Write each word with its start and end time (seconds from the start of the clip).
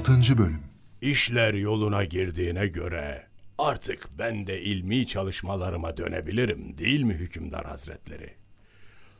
6. 0.00 0.38
Bölüm 0.38 0.60
İşler 1.00 1.54
yoluna 1.54 2.04
girdiğine 2.04 2.66
göre 2.66 3.22
artık 3.58 4.08
ben 4.18 4.46
de 4.46 4.60
ilmi 4.60 5.06
çalışmalarıma 5.06 5.96
dönebilirim 5.96 6.78
değil 6.78 7.02
mi 7.02 7.14
hükümdar 7.14 7.64
hazretleri? 7.64 8.30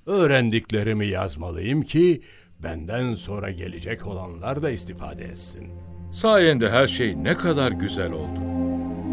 Öğrendiklerimi 0.07 1.07
yazmalıyım 1.07 1.83
ki 1.83 2.23
benden 2.63 3.15
sonra 3.15 3.51
gelecek 3.51 4.07
olanlar 4.07 4.63
da 4.63 4.71
istifade 4.71 5.25
etsin. 5.25 5.69
Sayende 6.13 6.71
her 6.71 6.87
şey 6.87 7.25
ne 7.25 7.37
kadar 7.37 7.73
güzel 7.73 8.13
oldu. 8.13 8.41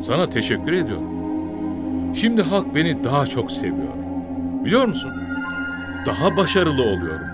Sana 0.04 0.29
teşekkür 0.29 0.71
ediyorum. 0.71 1.09
Şimdi 2.15 2.41
halk 2.41 2.75
beni 2.75 3.04
daha 3.04 3.27
çok 3.27 3.52
seviyor. 3.52 3.93
Biliyor 4.65 4.86
musun? 4.86 5.11
Daha 6.05 6.38
başarılı 6.38 6.84
oluyorum. 6.84 7.27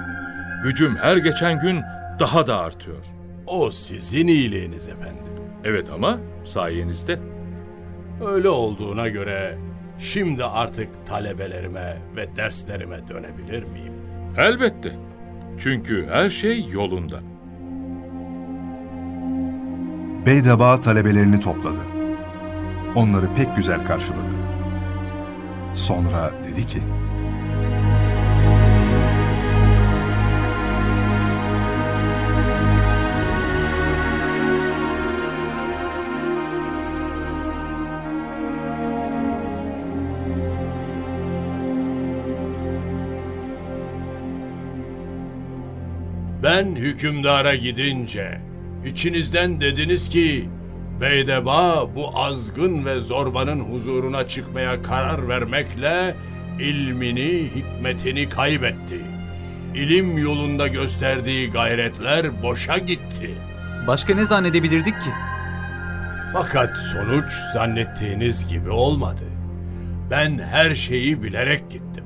Gücüm 0.63 0.95
her 0.95 1.17
geçen 1.17 1.61
gün 1.61 1.81
daha 2.19 2.47
da 2.47 2.59
artıyor. 2.59 3.05
O 3.47 3.71
sizin 3.71 4.27
iyiliğiniz 4.27 4.87
efendim. 4.87 5.23
Evet 5.63 5.89
ama 5.93 6.17
sayenizde. 6.45 7.19
Öyle 8.25 8.49
olduğuna 8.49 9.07
göre 9.07 9.57
şimdi 9.99 10.43
artık 10.45 11.07
talebelerime 11.07 11.97
ve 12.15 12.35
derslerime 12.35 13.07
dönebilir 13.07 13.63
miyim? 13.63 13.93
Elbette. 14.37 14.95
Çünkü 15.59 16.07
her 16.11 16.29
şey 16.29 16.65
yolunda. 16.65 17.19
Beydaba 20.25 20.79
talebelerini 20.79 21.39
topladı. 21.39 21.79
Onları 22.95 23.33
pek 23.35 23.55
güzel 23.55 23.85
karşıladı. 23.85 24.31
Sonra 25.73 26.31
dedi 26.43 26.67
ki, 26.67 26.79
Ben 46.43 46.75
hükümdara 46.75 47.55
gidince 47.55 48.41
içinizden 48.85 49.61
dediniz 49.61 50.09
ki 50.09 50.49
Beydeba 51.01 51.89
bu 51.95 52.19
azgın 52.19 52.85
ve 52.85 53.01
zorbanın 53.01 53.59
huzuruna 53.59 54.27
çıkmaya 54.27 54.81
karar 54.81 55.27
vermekle 55.27 56.15
ilmini, 56.59 57.51
hikmetini 57.55 58.29
kaybetti. 58.29 59.01
İlim 59.75 60.17
yolunda 60.17 60.67
gösterdiği 60.67 61.51
gayretler 61.51 62.43
boşa 62.43 62.77
gitti. 62.77 63.29
Başka 63.87 64.15
ne 64.15 64.25
zannedebilirdik 64.25 65.01
ki? 65.01 65.09
Fakat 66.33 66.77
sonuç 66.77 67.33
zannettiğiniz 67.53 68.47
gibi 68.49 68.69
olmadı. 68.69 69.23
Ben 70.11 70.39
her 70.39 70.75
şeyi 70.75 71.23
bilerek 71.23 71.71
gittim. 71.71 72.02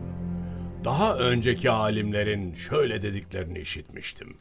Daha 0.87 1.17
önceki 1.17 1.69
alimlerin 1.71 2.55
şöyle 2.55 3.01
dediklerini 3.01 3.59
işitmiştim. 3.59 4.37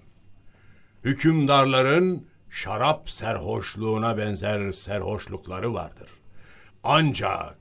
Hükümdarların 1.05 2.27
şarap 2.51 3.11
serhoşluğuna 3.11 4.19
benzer 4.19 4.73
serhoşlukları 4.73 5.75
vardır. 5.75 6.09
Ancak 6.85 7.57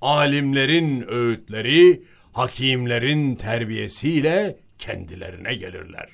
alimlerin 0.00 1.04
öğütleri 1.08 2.02
hakimlerin 2.32 3.36
terbiyesiyle 3.36 4.56
kendilerine 4.78 5.54
gelirler. 5.54 6.08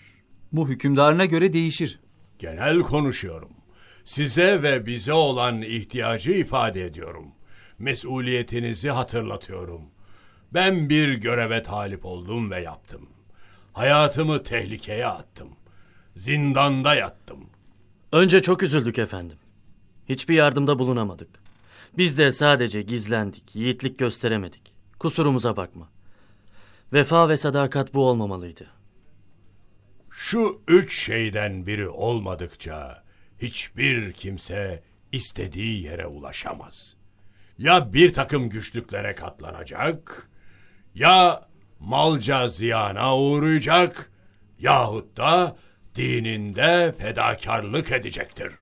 Bu 0.52 0.68
hükümdarına 0.68 1.24
göre 1.24 1.52
değişir. 1.52 2.00
Genel 2.38 2.78
konuşuyorum. 2.78 3.50
Size 4.04 4.62
ve 4.62 4.86
bize 4.86 5.12
olan 5.12 5.62
ihtiyacı 5.62 6.32
ifade 6.32 6.84
ediyorum. 6.84 7.26
Mesuliyetinizi 7.78 8.90
hatırlatıyorum. 8.90 9.93
Ben 10.54 10.88
bir 10.88 11.14
göreve 11.14 11.62
talip 11.62 12.04
oldum 12.04 12.50
ve 12.50 12.60
yaptım. 12.60 13.08
Hayatımı 13.72 14.42
tehlikeye 14.42 15.06
attım. 15.06 15.48
Zindanda 16.16 16.94
yattım. 16.94 17.46
Önce 18.12 18.42
çok 18.42 18.62
üzüldük 18.62 18.98
efendim. 18.98 19.36
Hiçbir 20.08 20.34
yardımda 20.34 20.78
bulunamadık. 20.78 21.28
Biz 21.98 22.18
de 22.18 22.32
sadece 22.32 22.82
gizlendik, 22.82 23.56
yiğitlik 23.56 23.98
gösteremedik. 23.98 24.74
Kusurumuza 24.98 25.56
bakma. 25.56 25.88
Vefa 26.92 27.28
ve 27.28 27.36
sadakat 27.36 27.94
bu 27.94 28.08
olmamalıydı. 28.08 28.66
Şu 30.10 30.62
üç 30.68 30.98
şeyden 31.04 31.66
biri 31.66 31.88
olmadıkça 31.88 33.04
hiçbir 33.38 34.12
kimse 34.12 34.82
istediği 35.12 35.82
yere 35.82 36.06
ulaşamaz. 36.06 36.96
Ya 37.58 37.92
bir 37.92 38.12
takım 38.14 38.48
güçlüklere 38.48 39.14
katlanacak, 39.14 40.28
ya 40.94 41.48
malca 41.80 42.48
ziyana 42.48 43.18
uğrayacak, 43.18 44.10
yahut 44.58 45.16
da 45.16 45.56
dininde 45.94 46.94
fedakarlık 46.98 47.92
edecektir. 47.92 48.52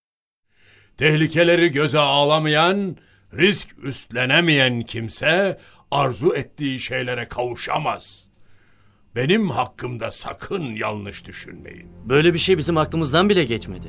Tehlikeleri 0.99 1.71
göze 1.71 1.99
alamayan, 1.99 2.97
risk 3.35 3.85
üstlenemeyen 3.85 4.83
kimse 4.83 5.59
arzu 5.91 6.35
ettiği 6.35 6.81
şeylere 6.81 7.29
kavuşamaz. 7.29 8.29
Benim 9.17 9.51
hakkımda 9.51 10.11
sakın 10.11 10.63
yanlış 10.63 11.27
düşünmeyin. 11.27 11.89
Böyle 12.05 12.35
bir 12.35 12.39
şey 12.39 12.59
bizim 12.59 12.77
aklımızdan 12.77 13.29
bile 13.29 13.45
geçmedi. 13.45 13.87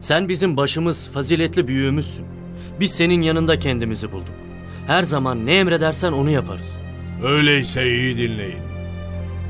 Sen 0.00 0.28
bizim 0.28 0.56
başımız, 0.56 1.10
faziletli 1.10 1.68
büyüğümüzsün. 1.68 2.26
Biz 2.80 2.94
senin 2.94 3.20
yanında 3.20 3.58
kendimizi 3.58 4.12
bulduk. 4.12 4.34
Her 4.86 5.02
zaman 5.02 5.46
ne 5.46 5.58
emredersen 5.58 6.12
onu 6.12 6.30
yaparız. 6.30 6.85
Öyleyse 7.24 7.86
iyi 7.90 8.16
dinleyin. 8.16 8.62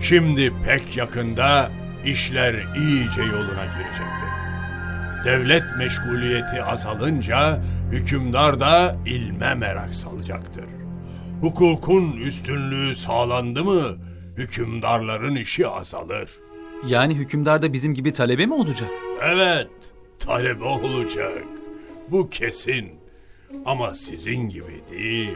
Şimdi 0.00 0.52
pek 0.66 0.96
yakında 0.96 1.70
işler 2.06 2.54
iyice 2.76 3.22
yoluna 3.22 3.64
girecektir. 3.64 4.36
Devlet 5.24 5.62
meşguliyeti 5.78 6.62
azalınca 6.62 7.62
hükümdar 7.90 8.60
da 8.60 8.96
ilme 9.06 9.54
merak 9.54 9.94
salacaktır. 9.94 10.64
Hukukun 11.40 12.12
üstünlüğü 12.12 12.94
sağlandı 12.94 13.64
mı 13.64 13.96
hükümdarların 14.36 15.36
işi 15.36 15.68
azalır. 15.68 16.30
Yani 16.88 17.14
hükümdar 17.14 17.62
da 17.62 17.72
bizim 17.72 17.94
gibi 17.94 18.12
talebe 18.12 18.46
mi 18.46 18.54
olacak? 18.54 18.90
Evet, 19.22 19.68
talebe 20.18 20.64
olacak. 20.64 21.44
Bu 22.10 22.30
kesin. 22.30 22.88
Ama 23.64 23.94
sizin 23.94 24.48
gibi 24.48 24.80
değil. 24.90 25.34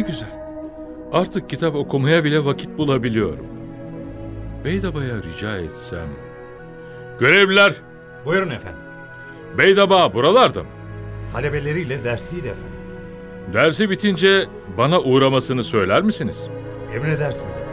Ne 0.00 0.06
güzel. 0.06 0.28
Artık 1.12 1.50
kitap 1.50 1.74
okumaya 1.74 2.24
bile 2.24 2.44
vakit 2.44 2.78
bulabiliyorum. 2.78 3.46
Beydaba'ya 4.64 5.14
rica 5.22 5.58
etsem... 5.58 6.08
Görevliler, 7.18 7.72
Buyurun 8.26 8.50
efendim. 8.50 8.80
Beydaba 9.58 10.14
buralarda 10.14 10.62
mı? 10.62 10.68
Talebeleriyle 11.32 12.04
dersiydi 12.04 12.48
efendim. 12.48 12.72
Dersi 13.52 13.90
bitince 13.90 14.46
bana 14.78 15.00
uğramasını 15.00 15.64
söyler 15.64 16.02
misiniz? 16.02 16.48
Emredersiniz 16.94 17.56
efendim. 17.56 17.69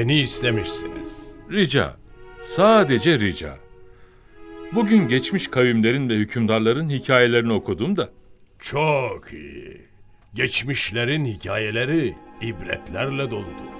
Beni 0.00 0.20
istemişsiniz. 0.20 1.32
Rica, 1.50 1.96
sadece 2.42 3.18
rica. 3.18 3.58
Bugün 4.72 5.08
geçmiş 5.08 5.48
kavimlerin 5.48 6.08
ve 6.08 6.14
hükümdarların 6.14 6.88
hikayelerini 6.88 7.52
okudum 7.52 7.96
da 7.96 8.08
Çok 8.58 9.32
iyi. 9.32 9.80
Geçmişlerin 10.34 11.24
hikayeleri 11.24 12.14
ibretlerle 12.40 13.30
doludur. 13.30 13.70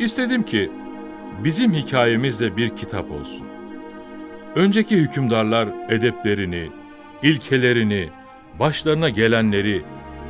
istedim 0.00 0.42
ki 0.42 0.70
bizim 1.44 1.72
hikayemiz 1.74 2.40
de 2.40 2.56
bir 2.56 2.76
kitap 2.76 3.10
olsun. 3.10 3.46
Önceki 4.54 4.96
hükümdarlar 4.96 5.68
edeplerini, 5.88 6.70
ilkelerini, 7.22 8.08
başlarına 8.60 9.08
gelenleri, 9.08 9.82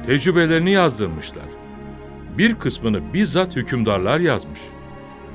tecrübelerini 0.07 0.73
yazdırmışlar. 0.73 1.49
Bir 2.39 2.55
kısmını 2.55 3.13
bizzat 3.15 3.57
hükümdarlar 3.57 4.21
yazmış. 4.21 4.61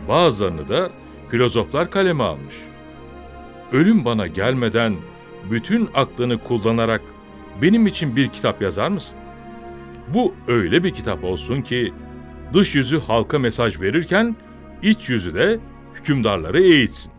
Bazılarını 0.08 0.68
da 0.68 0.90
filozoflar 1.30 1.92
kaleme 1.92 2.24
almış. 2.24 2.56
Ölüm 3.72 4.06
bana 4.06 4.28
gelmeden 4.28 4.96
bütün 5.52 5.90
aklını 5.94 6.38
kullanarak 6.38 7.02
benim 7.62 7.88
için 7.88 8.16
bir 8.16 8.28
kitap 8.28 8.62
yazar 8.62 8.88
mısın? 8.88 9.20
Bu 10.08 10.34
öyle 10.48 10.84
bir 10.84 10.92
kitap 10.92 11.24
olsun 11.24 11.62
ki 11.62 11.94
dış 12.54 12.76
yüzü 12.76 13.00
halka 13.00 13.40
mesaj 13.40 13.82
verirken 13.82 14.36
iç 14.82 15.10
yüzü 15.10 15.36
de 15.36 15.60
hükümdarları 15.96 16.62
eğitsin. 16.62 17.12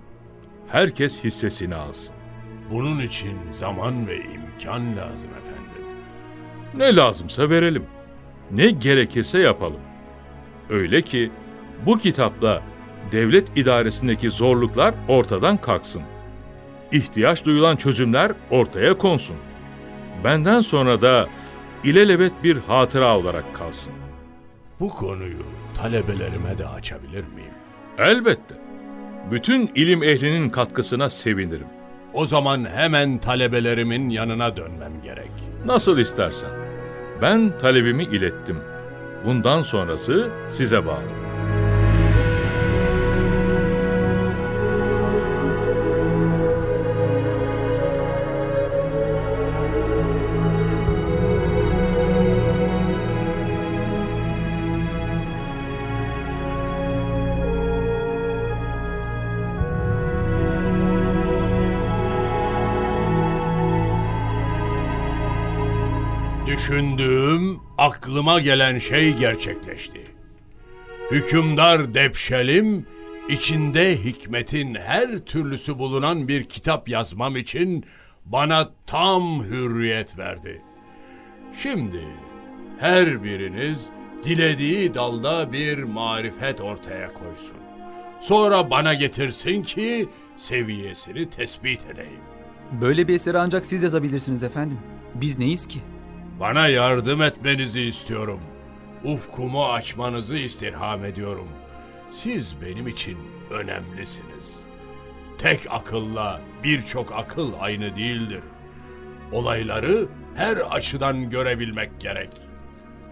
Herkes 0.68 1.24
hissesini 1.24 1.74
alsın. 1.74 2.14
Bunun 2.70 3.00
için 3.00 3.32
zaman 3.50 4.06
ve 4.06 4.16
imkan 4.16 4.96
lazım 4.96 5.30
efendim. 5.40 5.62
Ne 6.74 6.96
lazımsa 6.96 7.50
verelim. 7.50 7.84
Ne 8.50 8.70
gerekirse 8.70 9.38
yapalım. 9.38 9.80
Öyle 10.70 11.02
ki 11.02 11.30
bu 11.86 11.98
kitapla 11.98 12.62
devlet 13.12 13.58
idaresindeki 13.58 14.30
zorluklar 14.30 14.94
ortadan 15.08 15.56
kalksın. 15.56 16.02
İhtiyaç 16.92 17.44
duyulan 17.44 17.76
çözümler 17.76 18.32
ortaya 18.50 18.98
konsun. 18.98 19.36
Benden 20.24 20.60
sonra 20.60 21.00
da 21.00 21.28
ilelebet 21.84 22.32
bir 22.44 22.56
hatıra 22.56 23.18
olarak 23.18 23.54
kalsın. 23.54 23.94
Bu 24.80 24.88
konuyu 24.88 25.42
talebelerime 25.74 26.58
de 26.58 26.66
açabilir 26.68 27.24
miyim? 27.34 27.54
Elbette. 27.98 28.54
Bütün 29.30 29.70
ilim 29.74 30.02
ehlinin 30.02 30.50
katkısına 30.50 31.10
sevinirim. 31.10 31.66
O 32.12 32.26
zaman 32.26 32.64
hemen 32.64 33.18
talebelerimin 33.18 34.10
yanına 34.10 34.56
dönmem 34.56 34.92
gerek. 35.02 35.30
Nasıl 35.66 35.98
istersen. 35.98 36.50
Ben 37.22 37.58
talebimi 37.58 38.04
ilettim. 38.04 38.58
Bundan 39.26 39.62
sonrası 39.62 40.30
size 40.50 40.86
bağlı. 40.86 41.21
Düşündüğüm, 66.52 67.60
aklıma 67.78 68.40
gelen 68.40 68.78
şey 68.78 69.16
gerçekleşti. 69.16 70.04
Hükümdar 71.10 71.94
Depşelim, 71.94 72.86
içinde 73.28 74.04
hikmetin 74.04 74.74
her 74.74 75.18
türlüsü 75.18 75.78
bulunan 75.78 76.28
bir 76.28 76.44
kitap 76.44 76.88
yazmam 76.88 77.36
için 77.36 77.84
bana 78.24 78.70
tam 78.86 79.44
hürriyet 79.44 80.18
verdi. 80.18 80.62
Şimdi 81.62 82.04
her 82.78 83.24
biriniz 83.24 83.86
dilediği 84.24 84.94
dalda 84.94 85.52
bir 85.52 85.82
marifet 85.82 86.60
ortaya 86.60 87.14
koysun. 87.14 87.56
Sonra 88.20 88.70
bana 88.70 88.94
getirsin 88.94 89.62
ki 89.62 90.08
seviyesini 90.36 91.30
tespit 91.30 91.86
edeyim. 91.86 92.22
Böyle 92.80 93.08
bir 93.08 93.14
eseri 93.14 93.38
ancak 93.38 93.66
siz 93.66 93.82
yazabilirsiniz 93.82 94.42
efendim. 94.42 94.78
Biz 95.14 95.38
neyiz 95.38 95.66
ki? 95.66 95.78
Bana 96.40 96.68
yardım 96.68 97.22
etmenizi 97.22 97.80
istiyorum. 97.80 98.40
Ufkumu 99.04 99.66
açmanızı 99.66 100.36
istirham 100.36 101.04
ediyorum. 101.04 101.48
Siz 102.10 102.56
benim 102.62 102.86
için 102.88 103.18
önemlisiniz. 103.50 104.60
Tek 105.38 105.60
akılla 105.70 106.40
birçok 106.64 107.12
akıl 107.12 107.52
aynı 107.60 107.96
değildir. 107.96 108.42
Olayları 109.32 110.08
her 110.34 110.56
açıdan 110.56 111.30
görebilmek 111.30 112.00
gerek. 112.00 112.30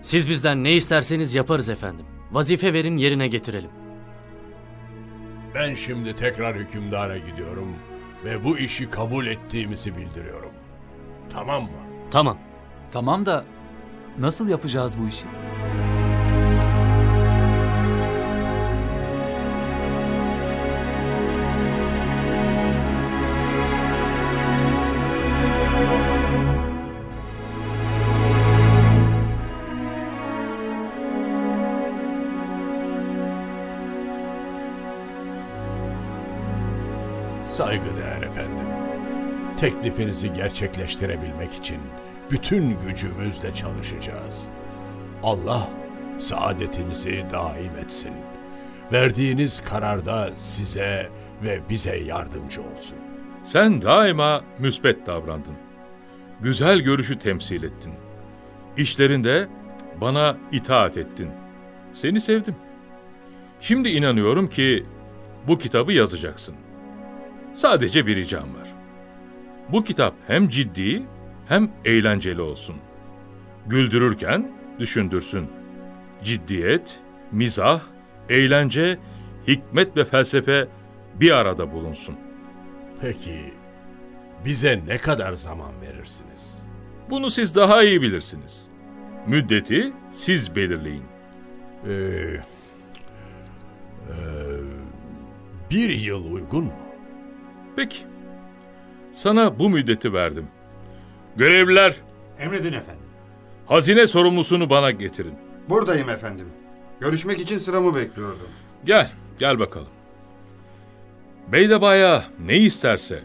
Siz 0.03 0.29
bizden 0.29 0.65
ne 0.65 0.73
isterseniz 0.73 1.35
yaparız 1.35 1.69
efendim. 1.69 2.07
Vazife 2.33 2.73
verin 2.73 2.97
yerine 2.97 3.29
getirelim. 3.29 3.71
Ben 5.55 5.75
şimdi 5.75 6.17
tekrar 6.17 6.57
hükümdara 6.57 7.19
gidiyorum 7.19 7.77
ve 8.25 8.45
bu 8.45 8.59
işi 8.59 8.91
kabul 8.91 9.27
ettiğimizi 9.27 9.97
bildiriyorum. 9.97 10.51
Tamam 11.33 11.63
mı? 11.63 11.71
Tamam. 12.11 12.39
Tamam 12.93 13.27
da 13.27 13.45
nasıl 14.19 14.49
yapacağız 14.49 14.99
bu 14.99 15.09
işi? 15.09 15.27
Saygıdeğer 37.51 38.23
efendim. 38.23 38.67
Teklifinizi 39.57 40.33
gerçekleştirebilmek 40.33 41.53
için 41.55 41.79
bütün 42.31 42.79
gücümüzle 42.87 43.55
çalışacağız. 43.55 44.49
Allah 45.23 45.69
saadetinizi 46.19 47.25
daim 47.33 47.77
etsin. 47.77 48.13
Verdiğiniz 48.93 49.63
kararda 49.65 50.31
size 50.37 51.09
ve 51.43 51.61
bize 51.69 51.97
yardımcı 51.97 52.61
olsun. 52.63 52.97
Sen 53.43 53.83
daima 53.83 54.45
müsbet 54.59 55.07
davrandın. 55.07 55.55
Güzel 56.41 56.79
görüşü 56.81 57.19
temsil 57.19 57.63
ettin. 57.63 57.93
İşlerinde 58.77 59.49
bana 60.01 60.37
itaat 60.53 60.97
ettin. 60.97 61.31
Seni 61.95 62.21
sevdim. 62.21 62.57
Şimdi 63.61 63.89
inanıyorum 63.89 64.49
ki 64.49 64.85
bu 65.47 65.59
kitabı 65.59 65.93
yazacaksın. 65.93 66.55
Sadece 67.55 68.07
bir 68.07 68.17
ricam 68.17 68.55
var. 68.55 68.69
Bu 69.69 69.85
kitap 69.85 70.15
hem 70.27 70.49
ciddi 70.49 71.03
hem 71.51 71.71
eğlenceli 71.85 72.41
olsun. 72.41 72.77
Güldürürken 73.67 74.51
düşündürsün. 74.79 75.49
Ciddiyet, 76.23 77.01
mizah, 77.33 77.81
eğlence, 78.29 78.99
hikmet 79.49 79.97
ve 79.97 80.05
felsefe 80.05 80.69
bir 81.15 81.31
arada 81.31 81.73
bulunsun. 81.73 82.17
Peki 83.01 83.55
bize 84.45 84.83
ne 84.87 84.99
kadar 84.99 85.33
zaman 85.33 85.71
verirsiniz? 85.83 86.67
Bunu 87.11 87.31
siz 87.31 87.57
daha 87.57 87.83
iyi 87.83 88.03
bilirsiniz. 88.03 88.63
Müddeti 89.27 89.93
siz 90.13 90.57
belirleyin. 90.57 91.05
Ee, 91.87 91.91
ee, 91.91 92.43
bir 95.71 95.91
yıl 95.91 96.33
uygun 96.33 96.65
mu? 96.65 96.73
Peki. 97.77 97.99
Sana 99.13 99.59
bu 99.59 99.71
müddeti 99.71 100.13
verdim. 100.13 100.49
Görevliler, 101.41 101.95
Emredin 102.39 102.73
efendim. 102.73 103.05
hazine 103.67 104.07
sorumlusunu 104.07 104.71
bana 104.71 104.91
getirin. 104.91 105.35
Buradayım 105.69 106.09
efendim. 106.09 106.47
Görüşmek 107.01 107.39
için 107.39 107.59
sıramı 107.59 107.95
bekliyordum. 107.95 108.49
Gel, 108.85 109.11
gel 109.39 109.59
bakalım. 109.59 109.89
Beydebaya 111.53 112.25
ne 112.47 112.57
isterse, 112.57 113.23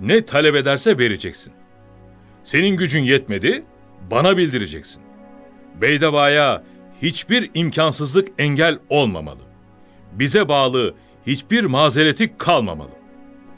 ne 0.00 0.24
talep 0.24 0.54
ederse 0.54 0.98
vereceksin. 0.98 1.52
Senin 2.44 2.76
gücün 2.76 3.02
yetmedi, 3.02 3.64
bana 4.10 4.36
bildireceksin. 4.36 5.02
Beydebaya 5.80 6.62
hiçbir 7.02 7.50
imkansızlık 7.54 8.28
engel 8.38 8.78
olmamalı. 8.88 9.42
Bize 10.12 10.48
bağlı 10.48 10.94
hiçbir 11.26 11.64
mazereti 11.64 12.38
kalmamalı. 12.38 12.92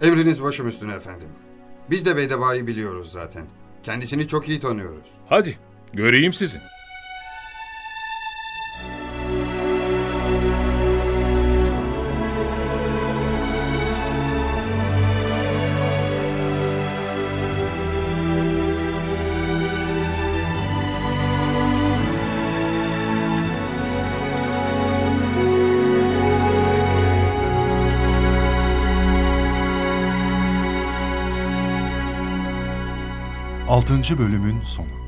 Emriniz 0.02 0.42
başım 0.42 0.68
üstüne 0.68 0.94
efendim. 0.94 1.28
Biz 1.90 2.06
de 2.06 2.16
Beydeba'yı 2.16 2.66
biliyoruz 2.66 3.12
zaten. 3.12 3.44
Kendisini 3.84 4.28
çok 4.28 4.48
iyi 4.48 4.60
tanıyoruz. 4.60 5.08
Hadi, 5.28 5.58
göreyim 5.92 6.32
sizi. 6.32 6.60
Altıncı 33.84 34.18
bölümün 34.18 34.62
sonu. 34.62 35.03